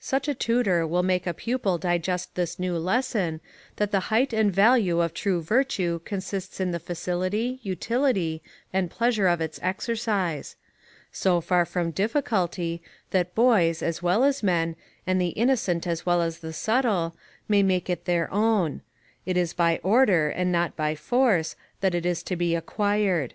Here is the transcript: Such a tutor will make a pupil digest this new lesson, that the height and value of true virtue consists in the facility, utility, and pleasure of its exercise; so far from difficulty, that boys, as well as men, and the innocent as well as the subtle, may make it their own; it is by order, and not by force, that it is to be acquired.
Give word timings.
Such 0.00 0.28
a 0.28 0.34
tutor 0.34 0.86
will 0.86 1.02
make 1.02 1.26
a 1.26 1.32
pupil 1.32 1.78
digest 1.78 2.34
this 2.34 2.58
new 2.58 2.76
lesson, 2.76 3.40
that 3.76 3.90
the 3.90 4.00
height 4.12 4.34
and 4.34 4.52
value 4.52 5.00
of 5.00 5.14
true 5.14 5.40
virtue 5.40 6.00
consists 6.04 6.60
in 6.60 6.72
the 6.72 6.78
facility, 6.78 7.58
utility, 7.62 8.42
and 8.70 8.90
pleasure 8.90 9.26
of 9.28 9.40
its 9.40 9.58
exercise; 9.62 10.56
so 11.10 11.40
far 11.40 11.64
from 11.64 11.90
difficulty, 11.90 12.82
that 13.12 13.34
boys, 13.34 13.82
as 13.82 14.02
well 14.02 14.24
as 14.24 14.42
men, 14.42 14.76
and 15.06 15.18
the 15.18 15.28
innocent 15.28 15.86
as 15.86 16.04
well 16.04 16.20
as 16.20 16.40
the 16.40 16.52
subtle, 16.52 17.16
may 17.48 17.62
make 17.62 17.88
it 17.88 18.04
their 18.04 18.30
own; 18.30 18.82
it 19.24 19.38
is 19.38 19.54
by 19.54 19.80
order, 19.82 20.28
and 20.28 20.52
not 20.52 20.76
by 20.76 20.94
force, 20.94 21.56
that 21.80 21.94
it 21.94 22.04
is 22.04 22.22
to 22.22 22.36
be 22.36 22.54
acquired. 22.54 23.32